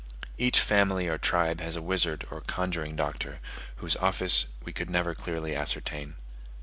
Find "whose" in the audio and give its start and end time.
3.75-3.95